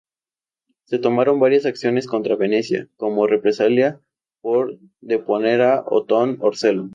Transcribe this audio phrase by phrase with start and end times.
[0.85, 4.01] Se tomaron varias acciones contra Venecia como represalia
[4.41, 6.89] por deponer a Ottone Orseolo.